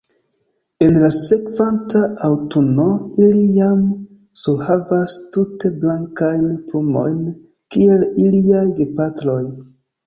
[0.85, 2.87] En la sekvanta aŭtuno
[3.27, 3.85] ili jam
[4.45, 7.25] surhavas tute blankajn plumojn
[7.77, 9.43] kiel iliaj gepatroj.